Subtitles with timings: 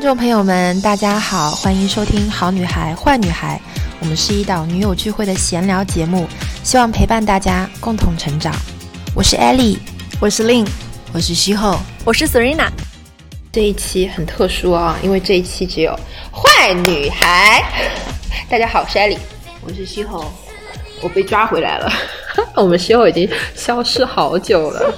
[0.00, 3.60] 听众朋友们，大家好，欢迎收听《好女孩坏女孩》，
[4.00, 6.26] 我们是一档女友聚会的闲聊节目，
[6.64, 8.50] 希望陪伴大家共同成长。
[9.14, 9.76] 我是 Ellie，
[10.18, 10.66] 我是 Lin，
[11.12, 12.70] 我是西后，我是 Serena。
[13.52, 15.94] 这一期很特殊啊，因为这一期只有
[16.32, 17.62] 坏女孩。
[18.48, 19.18] 大家好，我是 Ellie，
[19.60, 20.32] 我是西后，
[21.02, 21.92] 我被抓回来了。
[22.56, 24.94] 我们西后已经消失好久了。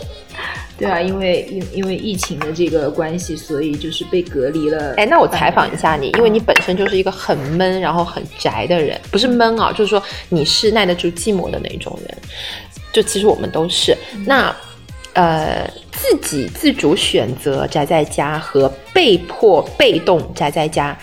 [0.79, 4.95] 对啊，因为因因为疫情的这个关系，所以就是被隔离了。
[4.97, 12.19] 哎，那我采访一下你，因为你本身就是一个很闷，然后很宅的人，不是闷啊，就是说你是耐得住寂寞的那种人。
[12.93, 13.97] 就其实我们都是。
[14.27, 14.55] 那
[15.15, 20.99] 呃，自己自主选择宅在家和被迫被动宅在家，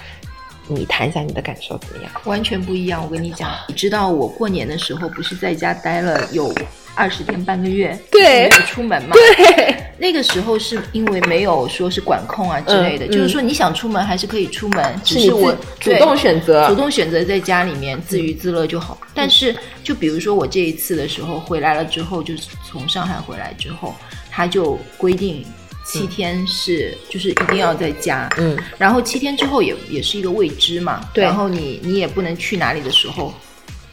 [0.67, 2.11] 你谈一下你的感受怎么样？
[2.25, 3.01] 完全不一样。
[3.03, 6.53] 我跟你讲，你知道我过年的时候不是在家待了有。
[6.95, 9.13] 二十天半个月，对，没有出门嘛。
[9.13, 19.00] 对，那个时候是因为没有说是管控啊之类的，就是说你想出门还是可以出门，只是我主动选择，主动选择在家里面自娱自乐就好。
[19.13, 23.95] 但是就比如说我这一次的时候回来了之后，就是从上海回来之后，
[24.30, 25.45] 他就规定
[25.85, 33.33] 七天是就是一定要在家，嗯，然后七天之后也也是一个未知嘛，对，然后你你也不能去哪里的时候，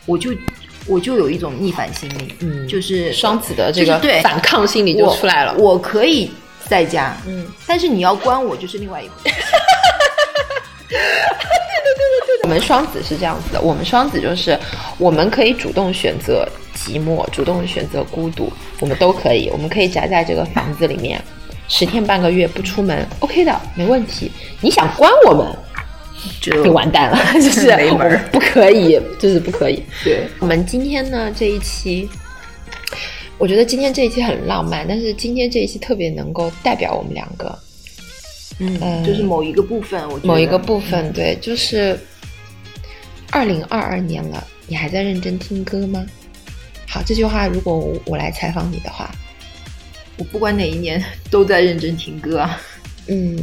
[0.06, 0.32] 我就。
[0.86, 5.54] 我就有一种逆反心理，嗯，就是双子的这个反抗心理就出来了。
[5.58, 6.30] 我可以
[6.66, 9.36] 在家，嗯，但是你要关我就是另外一回 事。
[10.88, 14.58] 对对对对对，我们双子是这样子的，我们双子就是
[14.98, 21.20] 我们可以主动选择寂寞，主动选择孤独，我们都可以，我们可以宅在这个房子里面
[21.68, 24.30] 十天半个月不出门，OK 的，没问题。
[24.60, 25.46] 你想关我们？
[26.40, 29.82] 就完蛋了， 就是没门，不可以，就是不可以。
[30.04, 32.08] 对我们今天呢这一期，
[33.38, 37.58] 我觉得今天这一期很浪漫，但是今天这一期特别能够代表我们两个，
[38.58, 41.98] 嗯，就是某一个部分，我某一个部分，对，就是
[43.30, 46.04] 二零二二年了，你还在认真听歌吗？
[46.88, 49.10] 好，这句话如果我来采访你的话，
[50.16, 52.60] 我不管哪一年都在认真听歌啊，
[53.08, 53.36] 嗯。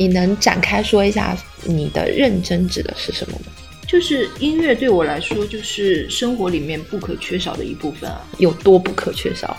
[0.00, 3.52] 你能展开说一下你的认真指的是什么吗？
[3.86, 8.24] 就是音乐对我来说，就是生活里面不可缺少的一部分啊。
[8.38, 9.54] 有多不可缺少？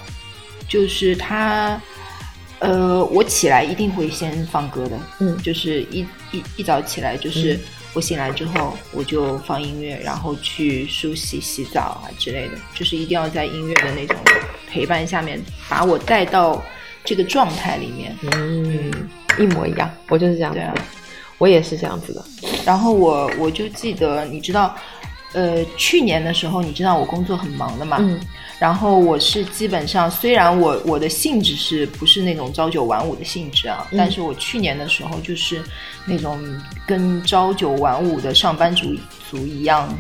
[0.68, 1.80] 就是它，
[2.58, 5.00] 呃，我起来一定会先放歌的。
[5.20, 6.00] 嗯，就是一
[6.32, 7.60] 一一早起来，就是
[7.94, 12.54] 我醒来之后，我就放音乐，然后去梳洗、洗澡啊之类的。
[12.74, 14.18] 就是一定要在音乐的那种
[14.68, 16.60] 陪伴下面，把我带到
[17.06, 18.18] 这个状态里面。
[18.32, 18.92] 嗯。
[19.38, 20.60] 一模一样，我就是这样子。
[20.60, 20.74] 对啊，
[21.38, 22.24] 我也是这样子的。
[22.66, 24.76] 然后我我就记得，你知道，
[25.34, 27.98] 呃，去年的时候，你知道我工作很忙的嘛。
[28.00, 28.20] 嗯。
[28.60, 33.88] 然后我是基本上，虽然我我的性质是不是那种朝九晚五的性质啊？
[33.98, 35.64] 但是我去年的时候就是
[36.06, 36.40] 那种
[36.86, 38.96] 跟朝九晚五的上班族
[39.32, 39.92] 族一样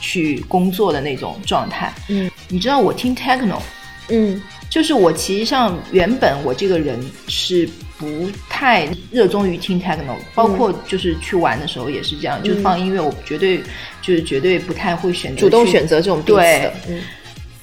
[0.00, 1.92] 去工作的那种状态。
[2.08, 2.28] 嗯。
[2.48, 3.60] 你知道我听 techno，
[4.08, 7.68] 嗯，就是我其实上原本我这个人是。
[7.98, 13.58] 不太热衷于听 techno，包括就是去玩的时候也是这样，就是放音乐，我绝对
[14.00, 16.68] 就是绝对不太会选择主动选择这种对。
[16.88, 17.00] 嗯，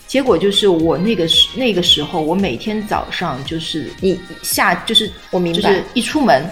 [0.08, 6.46] 结果就是我那个时那个时候，我每天早上就是你下就是我明白，就是一出门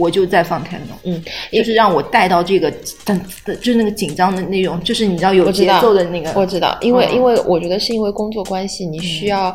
[0.00, 1.22] 我就在放 techno，嗯，
[1.52, 2.72] 就是让我带到这个
[3.04, 9.52] 噔就是那个紧张的那种，就是你知道有节奏的那个，我知道，因为因为我觉得是因为工作关系，你需要。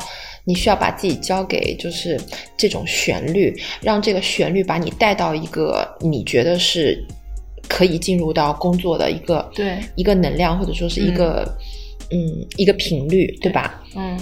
[0.48, 2.16] 你需要把自己交给就是
[2.56, 3.52] 这种旋律，
[3.82, 7.04] 让这个旋律把你带到一个你觉得是
[7.68, 11.52] 可以进入到工作的一个对一个能量或者说是一个
[12.12, 13.82] 嗯一个频率，对吧？
[13.96, 14.16] 嗯，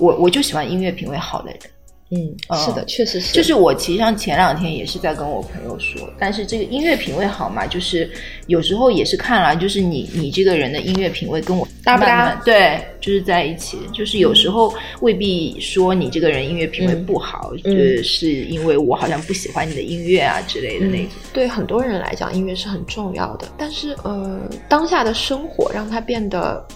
[0.00, 1.60] 我我就喜欢音乐品味好的人。
[2.10, 3.32] 嗯，是的，确实是。
[3.32, 8.10] 就是我其实上前两天也是在跟我朋友说，但是这个音乐品味好嘛，就是
[8.48, 12.34] 有时候也是看了，就是你你这个人的音乐品味跟我搭不搭？
[12.44, 13.78] 对，就是在一起。
[13.94, 17.70] 就是有时候未必说你这个人音乐品味不好，就，
[18.02, 21.06] 是因为我好像不喜欢你的音乐啊之类的那种。
[21.32, 26.66] 对很多人来讲，音乐是很重要的，但是呃，当下的生活让它变得。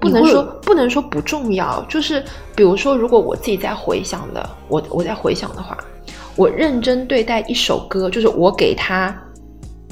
[0.00, 2.24] 不能说不能说不重要，就是
[2.56, 5.76] 比如说，如果我自己在回想的，我我在回想的话，
[6.36, 9.14] 我认真对待一首歌，就是我给他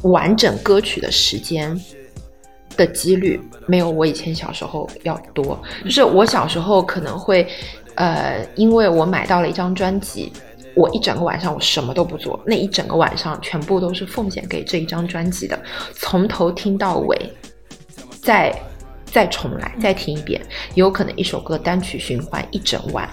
[0.05, 1.79] 完整歌曲的时间
[2.75, 5.61] 的几率，没有我以前小时候要多。
[5.85, 7.47] 就是我小时候可能会，
[7.97, 10.33] 呃，因为我买到了一张专辑，
[10.75, 15.63] 我一整个晚上我什么都不做，那一整个晚上全部都是奉献给这一张专辑的，
[15.93, 17.17] 从头听到尾，
[18.23, 18.51] 在。
[19.13, 20.41] 再重来，再听一遍，
[20.75, 23.07] 有可能一首歌单曲循环一整晚，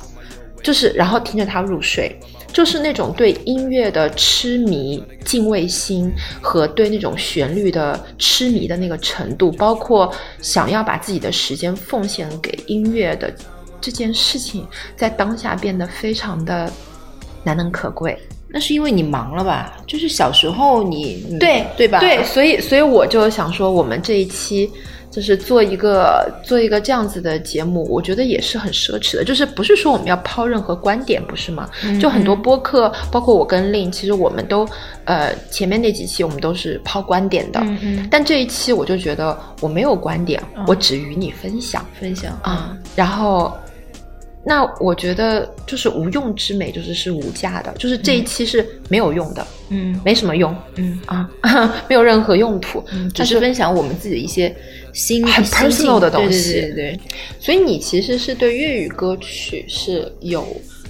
[0.63, 2.17] 就是然后听着它入睡，
[2.53, 6.09] 就是那种对音乐的痴迷、敬畏心
[6.41, 10.09] 和对那种旋律的痴迷的那个程度，包括
[10.41, 13.33] 想要把自己的时间奉献给音乐的
[13.81, 16.71] 这件事情，在当下变得非常的
[17.43, 18.17] 难能可贵。
[18.47, 19.77] 那是因为你忙了吧？
[19.85, 21.99] 就是小时候你对对吧？
[21.99, 24.71] 对，所以所以我就想说，我们这一期。
[25.19, 29.23] 就是做一个做一个这样子的节目，我觉得也是很奢侈的。
[29.25, 31.69] 就是不是说我们要抛任何观点，不是吗？
[31.99, 34.65] 就很多播客，包括我跟令，其实我们都
[35.03, 37.61] 呃前面那几期我们都是抛观点的。
[38.09, 42.77] 但这一期我就觉得我没有观点，我只与你分享分享啊。
[42.95, 43.53] 然后，
[44.45, 47.73] 那我觉得就是无用之美，就是是无价的。
[47.77, 51.29] 就是这一期是没有用的，嗯，没什么用，嗯啊，
[51.89, 52.81] 没有任何用途，
[53.13, 54.55] 只是分享我们自己的一些。
[55.25, 56.99] 很 personal 的东西，对对对，
[57.39, 60.45] 所以你其实是对粤语歌曲是有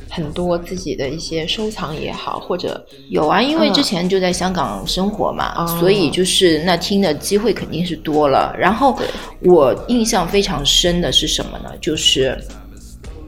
[0.09, 8.55] 很多自己的一些收藏也好，或者有啊，因为之前就在香港生活嘛，所以就是那听的机会肯定是多了。
[8.57, 8.99] 然后
[9.41, 11.71] 我印象非常深的是什么呢？
[11.81, 12.37] 就是。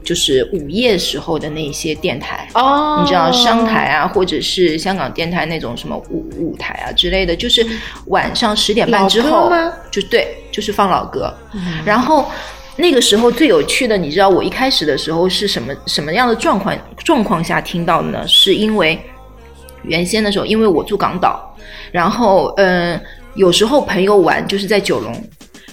[0.04, 7.64] 就是午夜时候的那些电台哦，你知道商台啊，或者是香港电台那种什么舞舞台啊之类的，就是
[8.06, 9.50] 晚上十点半之后，
[9.90, 11.32] 就对，就是放老歌。
[11.84, 12.30] 然后
[12.76, 18.26] 那个时候最有趣的，你知道我一开始的时候是什么什么样的状况状况下听到的呢？
[18.26, 18.98] 是因为
[19.82, 21.54] 原先的时候，因为我住港岛，
[21.90, 23.00] 然后嗯，
[23.34, 25.12] 有时候朋友玩就是在九龙。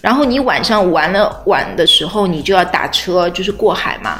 [0.01, 4.19] 然后你晚上玩了晚的时候，你就要打车，就是过海嘛。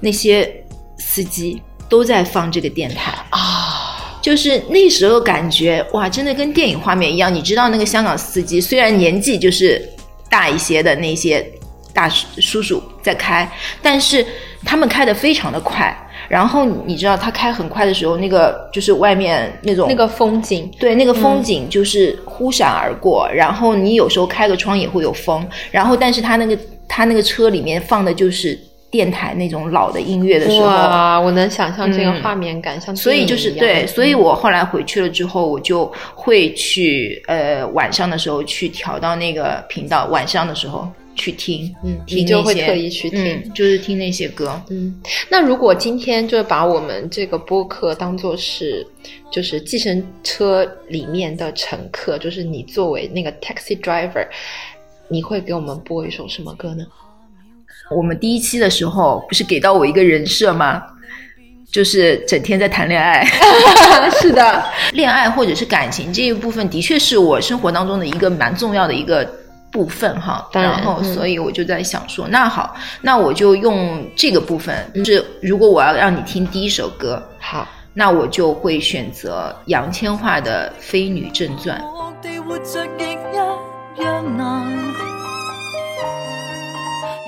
[0.00, 0.64] 那些
[0.98, 7.32] 司机都在放这个电台啊，就是那时候感觉哇，真的跟电影画面一样。
[7.32, 9.88] 你知道那个香港司机虽然年纪就是
[10.28, 11.44] 大一些的那些
[11.92, 13.50] 大叔叔在开，
[13.80, 14.26] 但是
[14.64, 15.96] 他们开的非常的快。
[16.32, 23.28] 然后你知道它开很快的时候，那个就是外面那种那个风景，对，那个风景就是忽闪而过。
[23.34, 25.46] 然后你有时候开个窗也会有风。
[25.70, 26.56] 然后，但是它那个
[26.88, 28.58] 它那个车里面放的就是
[28.90, 40.88] 电台那种老的音乐的时候，哇，我能想象这个画面感，像所以就是对，所以我后来回去了之后，我就会去呃晚上的时候去调到那个频道，晚上的时候。
[41.14, 44.98] 去听，嗯，你就会特意去听，就是听那些歌，嗯。
[45.28, 48.86] 那如果今天就是把我们这个播客当做是，
[49.30, 54.26] 就是计程车里面的乘客，就是你作为那个 taxi driver，
[55.08, 56.84] 你会给我们播一首什么歌呢？
[57.90, 60.82] 我们第一期的时候不是给到我一个人设吗？
[61.70, 63.24] 就是整天在谈恋爱，
[64.20, 69.41] 是的，恋爱或者是感情这一部分，的确是我生活当中的一个蛮重要的一个。
[69.72, 81.80] 部分哈，然后所以我就在想说，那好，那我就用这个部分，就是如果我要让你听第一首歌，好，那我就会选择杨千嬅的《飞女正传》。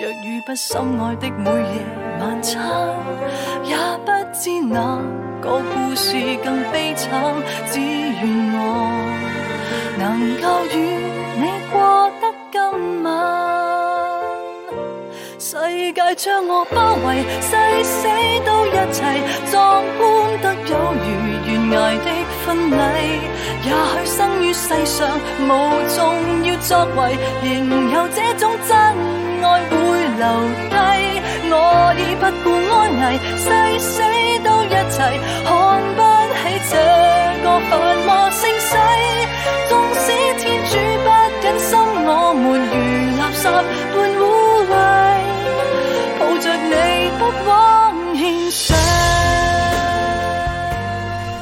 [0.00, 1.81] 若遇不心爱的每夜
[2.20, 2.61] 晚餐，
[3.64, 3.75] 也
[4.05, 5.00] 不知哪
[5.41, 6.12] 个故事
[6.44, 7.11] 更悲惨，
[7.70, 8.20] 只愿
[8.52, 8.61] 我
[9.99, 10.46] 能够
[10.76, 11.43] 与你
[11.73, 12.33] 过得。
[12.55, 12.63] 今
[13.03, 13.11] 晚，
[15.41, 15.57] 世
[15.93, 17.51] 界将我包围，誓
[17.83, 18.07] 死
[18.47, 19.03] 都一齐，
[19.51, 20.01] 壮观
[20.41, 21.05] 得有如
[21.45, 22.07] 悬崖的
[22.47, 22.73] 婚礼。
[23.65, 25.51] 也许生于世上无
[25.97, 25.99] 重
[26.47, 28.70] 要作为，仍有这种真
[29.43, 29.75] 爱会
[30.15, 30.23] 留
[30.70, 30.73] 低。
[31.51, 31.53] 我
[31.99, 33.03] 已不顾安危，
[33.37, 33.44] 誓
[33.81, 33.93] 死
[34.44, 34.97] 都一齐，
[35.44, 35.51] 看
[35.97, 36.01] 不
[36.39, 36.73] 起这
[37.43, 37.73] 个繁
[38.06, 38.70] 华盛世。
[43.55, 44.23] 如垃圾般污
[44.69, 44.75] 秽，
[46.19, 46.73] 抱着你
[47.19, 48.77] 不枉献上。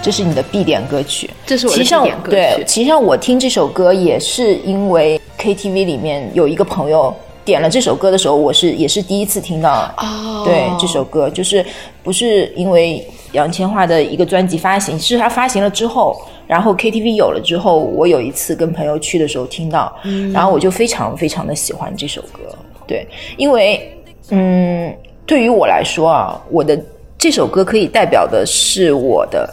[0.02, 2.36] 这是你的必点歌曲，这是我的必点歌曲。
[2.36, 9.92] 对，其实上我听这首歌也是因为 KTV 里面有一个朋友点了这首歌的时候，我是也是第一次听到。
[9.98, 11.64] 哦，对，这首歌就是
[12.02, 16.20] 不是因为杨千嬅的一个专辑发行，是他发行了之后。
[16.46, 19.90] 然后 KTV 有了之后，我有一次跟朋友去的时候听到，
[20.34, 22.40] 然后我就非常非常的喜欢这首歌。
[22.86, 23.06] 对，
[23.38, 23.90] 因为
[24.28, 24.94] 嗯，
[25.24, 26.78] 对于我来说啊，我的
[27.16, 29.48] 这首歌可以代表的是我的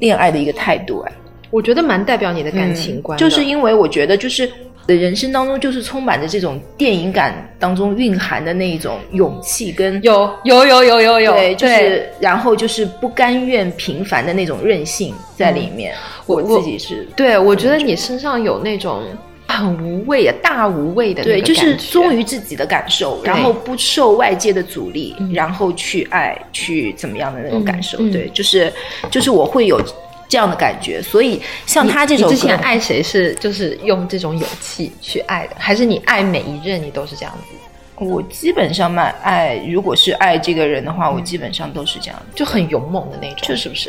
[0.00, 1.00] 恋爱的一个态度。
[1.06, 1.12] 哎，
[1.50, 4.50] 我觉得蛮代表你的感情观，就是因为我觉得就是。
[4.86, 15.94] 的人生当中就是充满着这种电影感当中蕴含的那一种勇气跟有有有有有有对，就是然后就是不甘愿平凡的那种韧性在里面。
[16.26, 19.02] 我自己是对，我觉得你身上有那种
[19.46, 27.98] 很无畏啊，大无畏的对，就是忠于自己的感受，然后不受外界的阻力，然后去爱，去怎么样的那种感受。
[28.10, 28.72] 对，就是
[29.10, 29.78] 就是我会有
[30.28, 31.02] 这样的感觉。
[31.02, 37.54] 所以像他这种，之前爱谁是就是用这种勇气去爱的，还是你爱每一任你都是这样子？
[37.96, 43.88] 我基本上蛮爱，如果是爱这个人的话，我基本上都是这样，就很勇猛的那种，就是不是？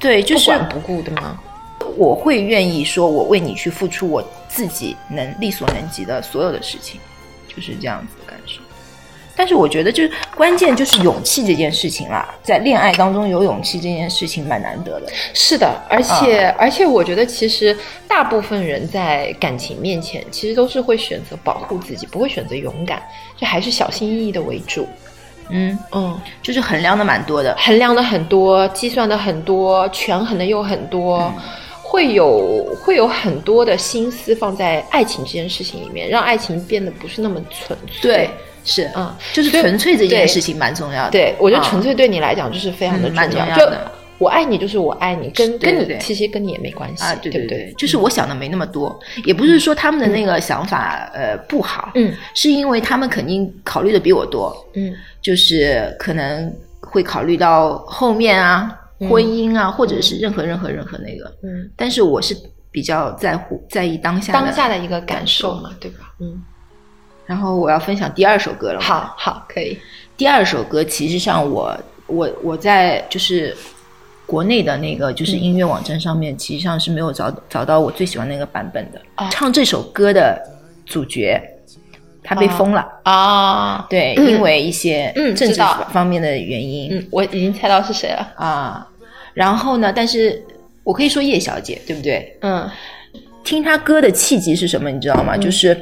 [0.00, 1.40] 对，就是不管不顾的吗？
[1.96, 7.00] 我会愿意说，我为你去付出我自己能力所能及的所有的事情，
[7.46, 8.60] 就是这样子的感受。
[9.36, 15.06] 但是我觉得，就是关键就是勇气这件事情啦，在恋爱当中有勇气这件事情蛮难得的。
[15.32, 17.76] 是的，而且而且我觉得，其实
[18.06, 23.02] 大部分人在感情面前，其实都是会选择保护自己，不会选择勇敢，
[23.36, 24.86] 就还是小心翼翼的为主。
[25.50, 31.32] 嗯嗯，就是衡量的蛮多的，衡量的很多，计算的很多，权衡的又很多。
[31.86, 38.00] 会有会有很多的心思放在爱情这件事情里面，让爱情变得不是那么纯粹。
[38.00, 38.30] 对，
[38.64, 41.10] 是嗯，就是纯粹这件事情蛮重要的。
[41.10, 43.56] 对，我觉得纯粹对你来讲就是非常的重要。
[43.56, 43.70] 就
[44.18, 47.14] 我爱你，就是我爱你，跟跟你其实跟你也没关系啊。
[47.16, 58.80] 对对对，就是我想的没那么多，也不是说他们的那个想法呃不好，嗯，是因为他们肯定考虑的比我多，嗯，就是可能会考虑到后面啊。
[59.10, 62.34] 婚姻啊，或者是任何任何任何那个，嗯，但是我是
[62.70, 66.14] 比较在乎在意当下当下的一个感受嘛，对吧？
[66.20, 66.40] 嗯，
[67.26, 69.78] 然后我要分享第二首歌了，好好可以。
[70.16, 71.76] 第二首歌其实上我
[72.06, 73.56] 我我在就是
[74.26, 79.00] 国内的那个就是音乐网站上面，其实上是没有找找到我最喜欢那个版本的。
[79.30, 80.40] 唱这首歌的
[80.86, 81.40] 主角
[82.22, 85.60] 他被封了啊，对，因为一些政治
[85.92, 88.88] 方面的原因，嗯，我已经猜到是谁了啊。
[89.34, 89.92] 然后呢？
[89.94, 90.42] 但是
[90.84, 92.38] 我可以说叶小姐，对不对？
[92.40, 92.70] 嗯，
[93.42, 94.88] 听他歌的契机是什么？
[94.90, 95.36] 你知道吗？
[95.36, 95.76] 就是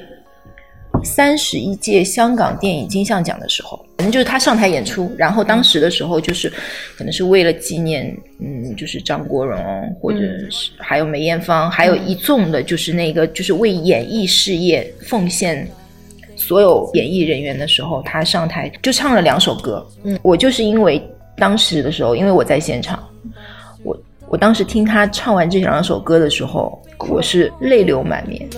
[1.05, 5.13] 三十一届香港电影金像奖的时候，反正就是他上台演出。
[5.17, 6.53] 然后当时的时候，就是
[6.97, 9.61] 可能是为了纪念，嗯，就是张国荣，
[10.01, 15.67] 或者是还有梅艳芳，还有一众的，就是那个就是为演艺事业奉献
[16.37, 19.87] 所有演艺人员的时候，他上台就唱了两首歌。
[20.05, 21.03] 嗯，我就是因为
[21.37, 23.03] 当时的时候，因为我在现场。
[23.83, 23.97] 我
[24.29, 28.49] 我当时听他唱完这两首歌的时候，我是泪流满面。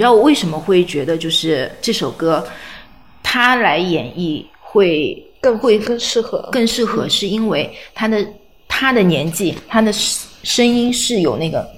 [0.00, 2.44] 知道我为什么会觉得就是这首歌，
[3.22, 8.26] 他来演绎会更会更适合，更适合，是因为他的
[8.66, 11.68] 他的年纪，他的声音是有那个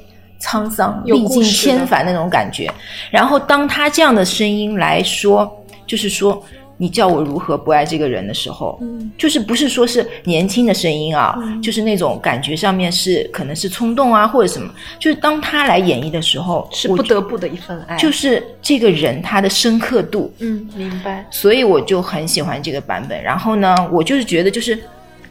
[0.41, 2.73] 沧桑、历尽千帆那种感觉。
[3.11, 5.51] 然后当他这样的声音来说，
[5.87, 6.43] 就是说。
[6.83, 8.77] 你叫我如何不爱这个人的时候，
[9.17, 21.25] 就是不是说是年轻的声音啊，就是那种感觉上面是可能是冲动啊或者什么，就是当他来演绎的时候，是不得不的一份爱，就是这个人他的深刻度，嗯，明白。
[21.31, 23.23] 所以我就很喜欢这个版本。
[23.23, 24.77] 然后呢，我就是觉得就是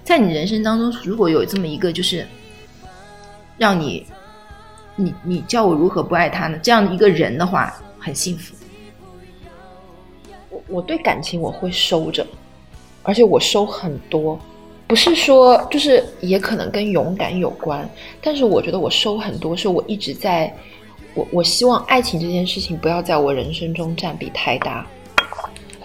[0.06, 2.26] 在你人生当中，如果有这么一个就是
[3.58, 4.06] 让你，
[4.96, 6.58] 你你叫我如何不爱他呢？
[6.64, 8.56] 这样的一个人的话，很幸福。
[10.68, 12.26] 我对感情我会收着，
[13.04, 14.40] 而且我收很多，
[14.88, 17.90] 不是说就是也可能跟勇敢有关，
[18.22, 20.54] 但是我觉得我收很多，是我一直在，
[21.14, 24.86] 我我希望爱情这件事情不要在我人生中占比太大，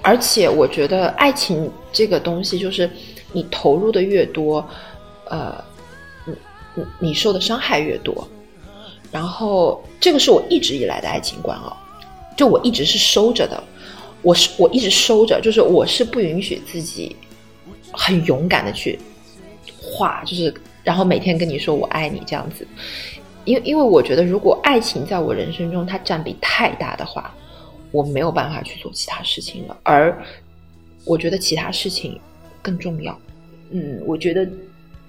[0.02, 2.88] 而且我觉得爱情这个东西就是
[3.32, 4.66] 你投入的越多，
[5.28, 5.54] 呃，
[6.24, 6.34] 你
[6.74, 8.26] 你你受的伤害越多，
[9.10, 11.74] 然后这个是我一直以来的爱情观哦。
[12.36, 13.64] 就我一直是收着的，
[14.26, 17.14] 我是我一直收着，就是我是不允许自己
[17.92, 18.98] 很勇敢的去
[19.80, 20.52] 画，就是
[20.82, 22.66] 然后每天跟你说我爱你这样子，
[23.44, 27.32] 因为因为我觉得如果爱情在我人生中它占比太大的话，
[27.92, 30.20] 我没有办法去做其他事情了，而
[31.04, 32.20] 我觉得其他事情
[32.60, 33.16] 更重要。
[33.70, 34.44] 嗯，我觉得。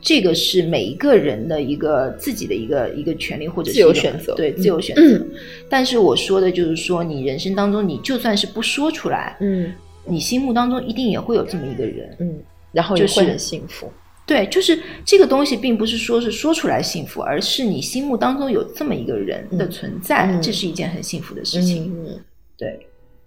[0.08, 5.28] 这个是每一个人的一个自己的一个一个权利或者自由选择，对自由选择。
[5.68, 9.74] 但是我说的就是说，你人生当中，你就算是不说出来，嗯，
[10.06, 12.40] 你心目当中一定也会有这么一个人，嗯，
[12.72, 13.92] 然后就会很幸福。
[14.26, 21.94] 对，就是这个东西，并不是说是说出来幸福，而是你心目当中有这么一个人的存在，这是一件很幸福的事情。
[21.94, 22.18] 嗯，
[22.58, 22.80] 对。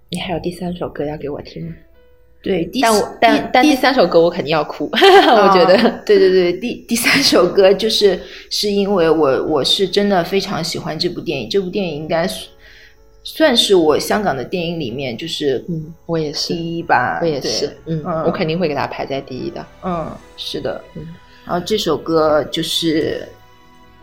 [0.08, 1.74] 你还有第三首歌要给我听吗？
[2.42, 8.18] 对，但我但但第三首歌我肯定要哭， 我觉得，对对对，第第三首歌就是
[8.48, 12.26] 是因为我我是真的非常喜欢这部电影，这部电影应该
[13.22, 21.06] 算是我香港的电影里面就是嗯，我也是第一吧，我也是，嗯，我肯定会给它排在第一的，嗯，是的，嗯，
[21.44, 23.28] 然后这首歌就是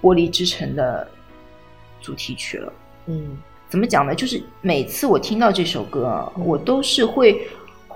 [0.05, 1.07] 《玻璃之城》的
[1.99, 2.73] 主题曲了，
[3.07, 3.35] 嗯，
[3.67, 4.13] 怎么讲呢？
[4.13, 7.35] 就是每次我听到这首歌，我都是会。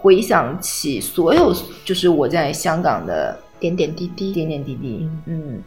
[0.01, 1.55] 回想起所有，
[1.85, 5.61] 就是我在香港的点点滴滴，点点滴滴，嗯，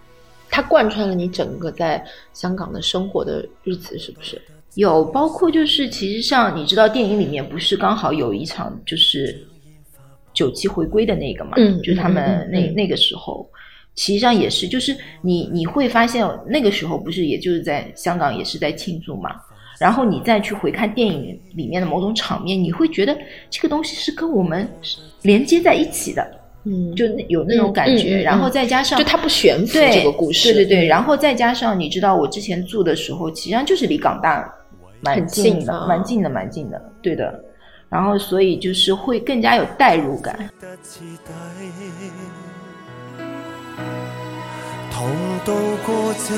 [0.50, 4.43] 它贯穿了你整个在香港的生活的日子，是不是？
[4.75, 9.47] 有，包括就是其实像，你知道电影里面不是刚好有一场就是
[10.33, 13.49] 九七回归的那个嘛，嗯，就是他们那那个时候，
[13.95, 19.31] 其实际上也是，就是你你会发现那个时候不是，也就是在香港也是在庆祝嘛。
[19.78, 23.16] 然后你再去回看电影里面的某种场面，你会觉得
[23.50, 24.69] 这个东西是跟我们
[25.23, 26.26] 连接在一起的，
[26.64, 28.23] 嗯，就有那种感觉。
[28.23, 30.87] 然后再加上，就它不悬浮这个故事，对对对。
[30.87, 34.49] 然后再加上，你知道我之前住的时候，实际上就是离港大
[35.00, 37.45] 蛮近的，蛮近的，蛮近的，对的。
[37.90, 40.50] 然后所以就是会更加有代入感。
[44.90, 45.09] 同
[45.45, 45.52] 渡
[45.85, 46.35] 过这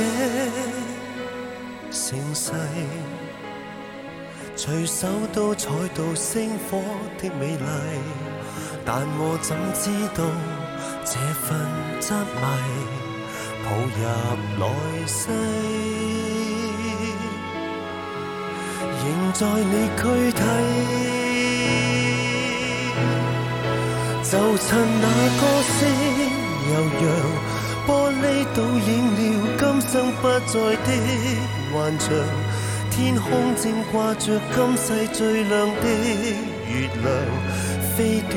[1.90, 2.52] 盛世。
[4.58, 6.80] 随手都采到星火
[7.20, 7.66] 的美丽，
[8.86, 10.24] 但我怎知道
[11.04, 11.54] 这份
[12.00, 12.42] 执迷
[13.62, 14.00] 抱入
[14.58, 14.64] 来
[15.06, 15.28] 世，
[19.04, 20.40] 仍在你躯体。
[24.24, 24.68] 就趁
[25.02, 25.42] 那歌
[25.76, 25.78] 声
[26.72, 27.06] 悠扬，
[27.86, 27.88] 玻
[28.22, 28.24] 璃
[28.56, 29.20] 倒映了
[29.58, 29.92] 今生
[30.22, 30.88] 不再的
[31.72, 32.08] 幻象。
[32.96, 35.86] 天空正挂着今世最亮的
[36.66, 37.06] 月亮，
[37.94, 38.32] 飞短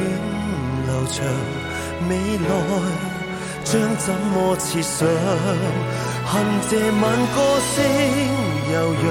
[0.85, 1.23] 流长，
[2.09, 2.45] 未来
[3.63, 5.07] 将怎么设想？
[6.25, 7.01] 恨这晚
[7.33, 7.37] 歌
[7.71, 7.73] 声
[8.73, 9.07] 悠扬，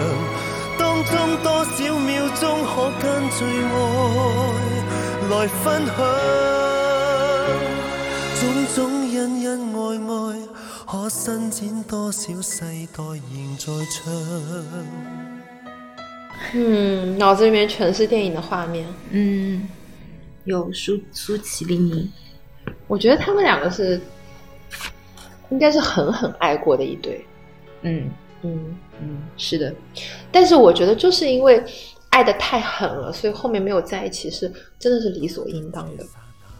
[0.79, 2.09] 当中多少秒
[2.39, 3.75] 钟可跟最爱
[5.31, 5.33] 来
[5.65, 5.97] 分享？
[8.39, 8.43] 种
[8.75, 8.77] 种
[9.15, 9.81] 恩恩爱
[10.13, 10.45] 爱，
[10.87, 14.05] 可伸展多少世代仍在唱？
[16.55, 18.87] 嗯，脑子里面全是电影的画面。
[19.11, 19.69] 嗯，
[20.45, 22.11] 有苏苏淇丽，
[22.87, 24.01] 我觉得他们两个是
[25.51, 27.25] 应该是狠狠爱过的一对。
[27.83, 28.11] 嗯
[28.43, 29.75] 嗯嗯，是的。
[30.33, 31.63] 但是我觉得就是因为
[32.11, 36.05] 爱的太狠了，所以后面没有在一起是真的是理所应当的。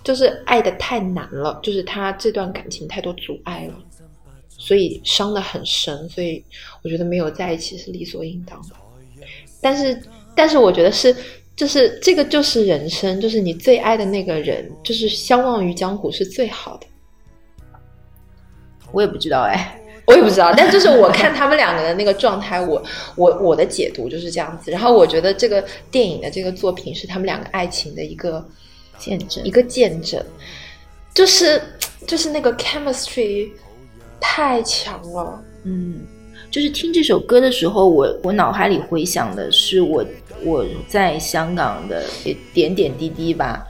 [0.05, 3.75] 就是爱的太难了，就是他这段感情太多阻碍了，
[4.49, 6.09] 所以伤的很深。
[6.09, 6.43] 所以
[6.83, 8.75] 我觉得没有在一起是理所应当的。
[9.61, 10.01] 但是，
[10.35, 11.15] 但是我觉得是，
[11.57, 16.87] 就是这个就是人生，就是你最爱的那个人，就是相忘于江湖是最好的。
[18.93, 22.83] 我也不知道哎，我也不知道， 但就是我看他们两个的那个状态，我
[23.17, 24.71] 我我的解读就是这样子。
[24.71, 28.47] 然后我觉得这个电影的这个作品是他们两个爱情的一个
[28.99, 30.25] 见证，一个见证，
[31.13, 31.61] 就是
[32.07, 33.51] 就是那个 chemistry
[34.21, 36.07] 太强了，嗯。
[36.51, 40.05] 就是听这首歌的时候，我我脑海里回想的是我
[40.43, 42.05] 我在香港的
[42.55, 43.65] 点点滴滴吧。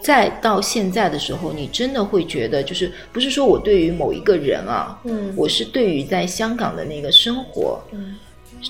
[0.00, 8.16] 再到现在的时候，你真的会觉得，就是不是说我对于某一个人啊，嗯，我是对于在香港的那个生活，嗯，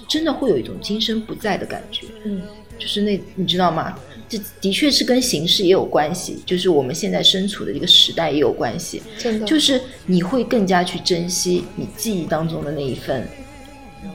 [0.08, 2.06] 真的会有一种今生不在的感觉。
[2.24, 2.42] 嗯，
[2.78, 3.98] 就是那你知道吗？
[4.28, 9.02] 这的确是跟形势也有关系，就是我们现在身处的这个时代也有关系。
[9.18, 13.26] 真的，就是你会更加去珍惜你记忆当中的那一份。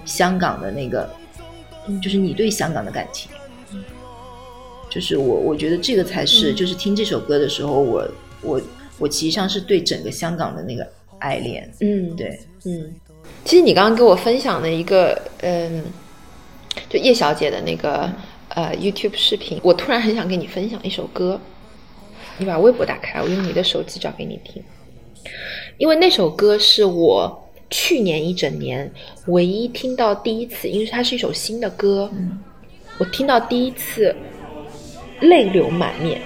[0.05, 1.09] 香港的那个，
[2.01, 3.31] 就是你对香港的感情，
[4.89, 8.07] 就是我，我觉得这个才是，就是听这首歌的时候，我，
[8.41, 8.61] 我，
[8.97, 10.87] 我其实上是对整个香港的那个
[11.19, 12.93] 爱恋，嗯，对，嗯，
[13.45, 15.83] 其实你刚刚给我分享的一个，嗯，
[16.89, 18.11] 就叶小姐的那个，
[18.49, 21.39] 呃 YouTube 视频，我突然很想跟你分享一首歌。
[22.41, 24.63] 你把微博打开，我用你的手机找给你听。
[25.77, 28.91] 因为那首歌是我去年一整年
[29.27, 32.09] 唯一听到第一次，因为它是一首新的歌，
[32.97, 34.15] 我听到第一次
[35.21, 36.19] 泪流满面。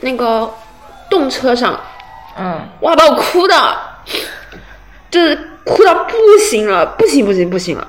[0.00, 0.52] 那个
[1.10, 1.78] 动车上，
[2.36, 3.78] 嗯，哇，把我哭的，
[5.10, 6.14] 就是哭到不
[6.50, 7.88] 行了，不行不行不行了。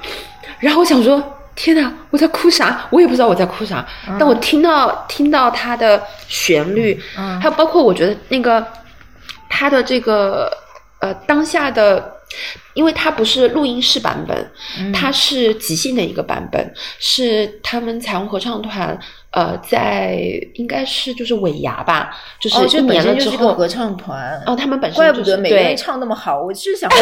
[0.59, 1.21] 然后我想说，
[1.55, 2.87] 天哪，我在哭啥？
[2.89, 3.85] 我也不知道我在哭啥。
[4.19, 8.65] 但我听到听到它的旋律，还有包括我觉得那个
[9.49, 10.51] 它的这个
[10.99, 12.13] 呃当下的。
[12.73, 14.51] 因为它不是录音室版本，
[14.91, 18.99] 它是即兴的一个版本，是他们彩虹合唱团，
[19.35, 20.17] 呃，在
[20.53, 26.97] 应该是就是尾牙吧，就是一年了之后合唱团哦，他们本身怪不得每个人唱那么好，我是想是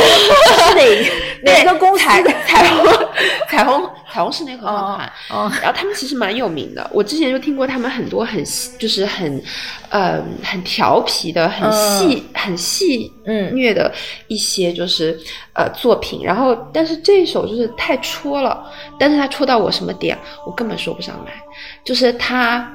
[1.43, 3.07] 哪 哪个公彩彩虹
[3.47, 5.11] 彩虹彩虹室内合唱团，
[5.61, 8.43] 然后他们其实蛮有名的，我之前就听过他们很多很
[8.77, 9.43] 就是很
[9.89, 13.11] 呃很调皮的很细很细
[13.53, 13.91] 虐的
[14.27, 15.19] 一些就是
[15.53, 15.73] 呃。
[15.73, 18.63] 作品，然后但是这一首就是太戳了，
[18.99, 21.33] 但是他戳到我什么点，我根本说不上来。
[21.83, 22.71] 就是他，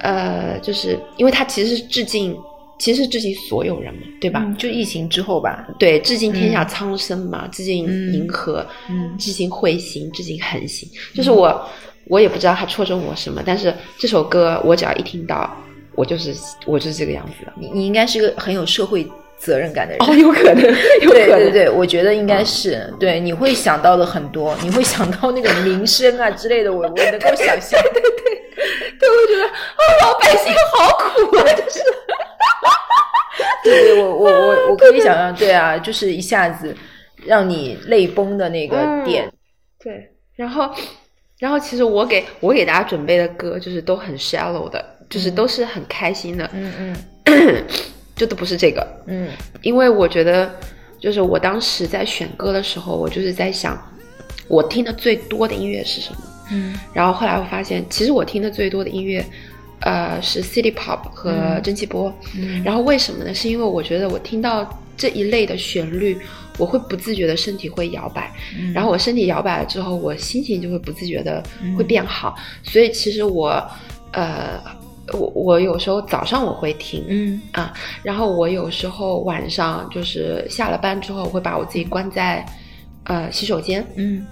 [0.00, 2.36] 呃，就是因为他其实是致敬，
[2.78, 4.44] 其实是致敬所有人嘛，对吧？
[4.58, 10.88] 就疫情之后吧，对，致敬天下苍生嘛，致敬银河，嗯，致敬彗星，致敬恒星。
[11.14, 11.68] 就是我，
[12.06, 15.56] 我也不知道他戳中我什么，但是这首歌我只要一听到，
[15.94, 16.34] 我就是
[16.66, 17.52] 我就是这个样子的。
[17.56, 19.06] 你你应该是个很有社会。
[19.36, 20.08] 责任感的人。
[20.08, 20.62] 哦，有可能，
[21.02, 27.78] 对对对，我觉得应该是对，你会想到的很多，你会想到那个民生啊之类的，我我能够想象。
[27.92, 28.24] 对 对对，
[28.98, 31.80] 对，我觉得啊，老百姓好苦啊，就是。
[33.62, 36.76] 对 对，我我我我可以想象，对啊，就是一下子
[37.24, 39.30] 让你泪崩的那个点。
[39.82, 40.70] 对，然后，
[41.38, 46.48] 然后其实我给我给大家准备的歌就是都很 shallow 的，就是都是很开心的。
[46.52, 46.72] 嗯
[47.26, 47.64] 嗯，
[48.14, 48.86] 就都不是这个。
[49.06, 49.28] 嗯，
[49.62, 50.54] 因为我觉得，
[51.00, 53.76] 就是我当时在选歌的时候，我就是在想，
[54.48, 56.18] 我听的最多的音乐是什么。
[56.52, 59.24] 嗯，然后后来我发现，其实我听的最多的音乐。
[59.84, 62.10] 呃，是 City Pop 和蒸汽波，
[62.64, 63.34] 然后为什么呢？
[63.34, 64.66] 是因为我觉得我听到
[64.96, 66.16] 这一类的旋律，
[66.56, 68.32] 我会不自觉的身体会摇摆，
[68.72, 71.42] 然后我身体摇摆了之后，我心情就会不自觉的
[71.76, 72.34] 会变好。
[72.62, 73.62] 所以其实我，
[74.12, 74.58] 呃，
[75.12, 82.42] 我我有时候早上我会听，嗯啊，然后我有时候晚上就是下了班之后，我会把我自己关在
[83.04, 84.24] 呃洗手间，嗯。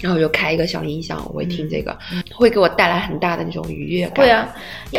[0.00, 1.96] 然后我就开一个小音响，我会听这个，
[2.34, 4.14] 会给我带来很大的那种愉悦感。
[4.14, 4.48] 对啊，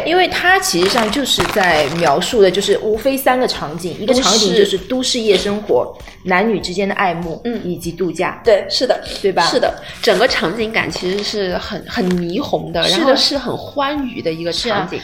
[0.05, 8.41] 因为它其实上就是在描述的，就是无非三个场景，一个场景就是都市夜生活，男女之间的爱慕，嗯，以及度假。
[8.43, 9.43] 对，是的，对吧？
[9.43, 14.99] 是的，整个场景感其实是很很霓虹的，然后是很欢愉的一个场景。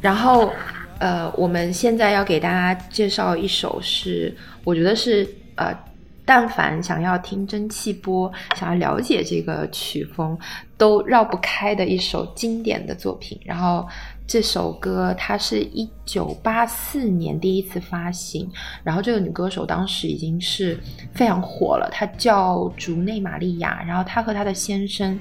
[0.00, 0.52] 然后，
[1.00, 5.76] 呃，我们现在要给大家介绍一首，是我觉得是呃，
[6.24, 10.38] 但凡想要听蒸汽波，想要了解这个曲风，
[10.76, 13.40] 都绕不开的一首经典的作品。
[13.44, 13.86] 然后
[14.26, 18.50] 这首歌它是一九八四年第一次发行，
[18.82, 20.78] 然后这个女歌手当时已经是
[21.14, 23.82] 非常火了，她叫竹内玛利亚。
[23.86, 25.18] 然后她和她的先生，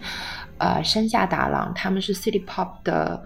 [0.58, 3.24] 呃，山下达郎，他们是 City Pop 的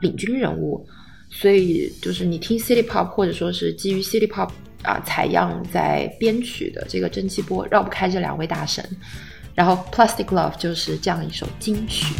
[0.00, 0.86] 领军人物。
[1.34, 4.50] 所以就是你听 City Pop，或者说是基于 City Pop
[4.82, 8.84] 啊采样在编曲的这个蒸汽波，绕不开这两位大神。
[9.54, 12.14] 然后 Plastic Love 就是这样一首金曲。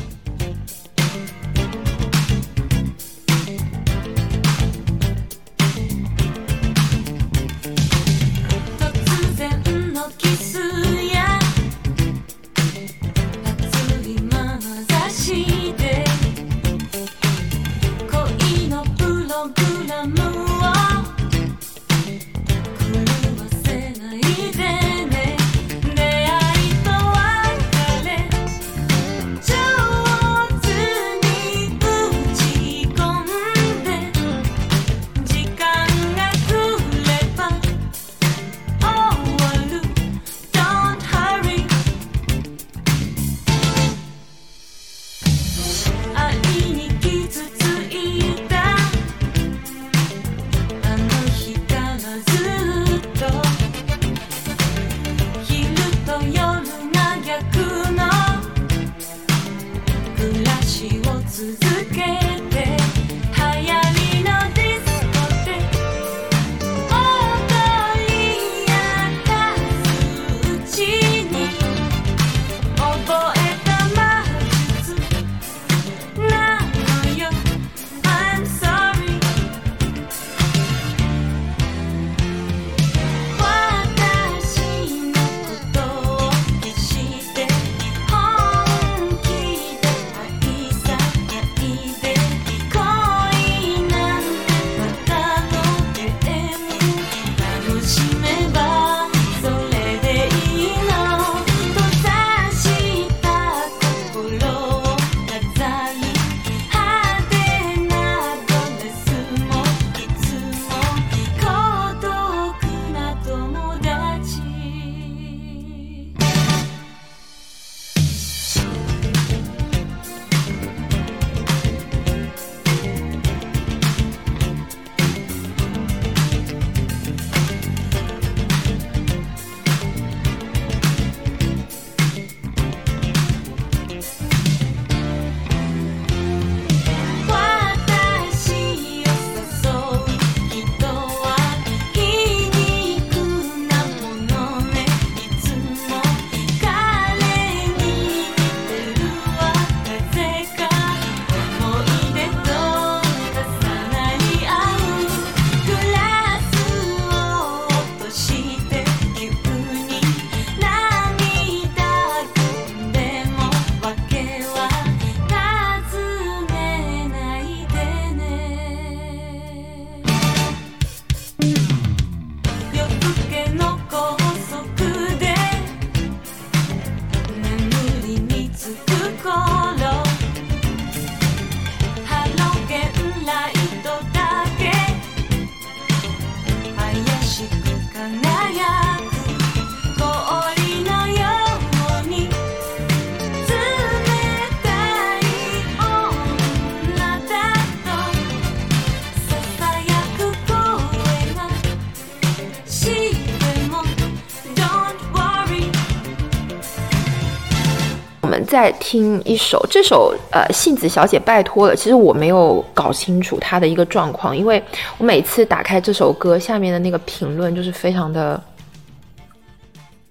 [208.52, 211.74] 再听一首，这首呃杏子小姐拜托了。
[211.74, 214.62] 其实我没有搞清楚她的一个状况，因为
[214.98, 218.38] 我每次打开这首歌，下面的那个评论就是非常的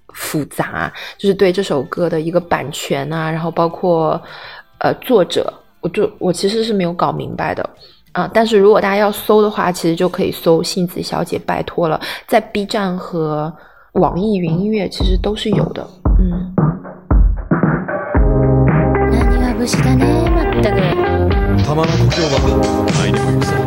[0.08, 4.20] 复杂，就是对这首歌的一个版权啊，然后包括
[4.78, 7.64] 呃作者，我就我其实是没有搞明白的
[8.10, 8.28] 啊。
[8.34, 13.54] 但是如果大家要搜的话，其实就可以搜杏子小姐拜托了，在 B 站和
[13.92, 15.86] 网易云音乐其实都是有的，
[16.18, 16.52] 嗯。
[19.62, 20.76] 虫だねまったく
[21.64, 23.44] 玉の故郷は前にも言う。
[23.44, 23.61] さ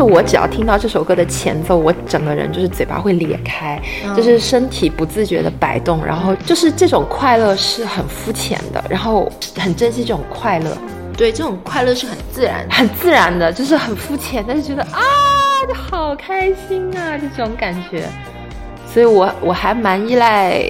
[0.00, 3.78] 就是我只要听到这首歌的前奏，我整个人就是嘴巴会咧开，
[4.16, 10.74] 就是身体不自觉的摆动，然后就是这种快乐是很肤浅的，然后很珍惜这种快乐。
[11.18, 15.02] 对，这种快乐是很自然、很自然的，就是很肤浅，但是觉得啊，
[15.68, 18.08] 就好开心啊，这种感觉。
[18.90, 20.62] 所以我我还蛮依赖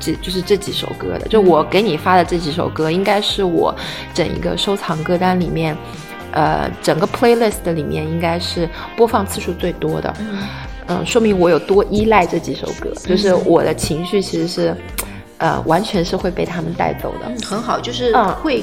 [0.00, 3.76] 这就是这几首歌的，就我给你发的这几首歌，应该是我
[4.14, 5.76] 整一个收藏歌单里面，
[6.38, 10.14] 呃，整个 playlist 里面应该是播放次数最多的。
[10.86, 14.76] 嗯，说明我有多依赖这几首歌，就是我的情绪其实是，
[15.38, 17.26] 呃，完全是会被他们带走的。
[17.44, 18.62] 很好，就是会。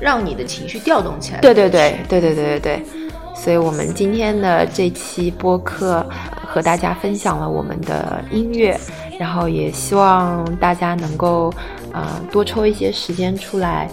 [0.00, 1.38] 让你的情绪调动起来。
[1.38, 2.82] 对对对对对对对对，
[3.36, 6.04] 所以我们今天的这期播客
[6.44, 8.76] 和大家分享了我们的音乐，
[9.16, 11.54] 然后也希望大家能够
[11.92, 13.88] 呃多抽一些时间出来，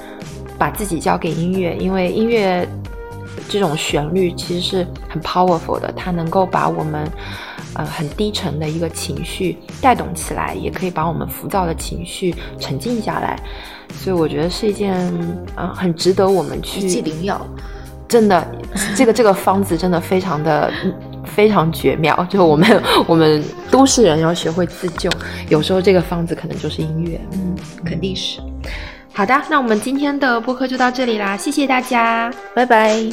[0.58, 2.68] 把自己交给音乐，因为音乐
[3.48, 7.10] 这种旋律其实是很 powerful 的，它能够把我们
[7.74, 13.40] 呃很低沉的一个情绪带动起来，也可以把我们浮躁的情绪沉静下来。
[13.94, 14.96] 所以我觉得是一件
[15.56, 17.40] 啊，很值得我们去一剂灵药，
[18.08, 18.48] 真的，
[18.96, 20.72] 这个这个方子真的非常的
[21.26, 22.28] 非常绝妙。
[22.30, 25.10] 就我们我们都市人要学会自救，
[25.50, 28.40] 有时候这个方子可能就是音乐，嗯，肯定是。
[29.20, 33.04] 好的，那我们今天的播客就到这里啦，谢谢大家，拜拜。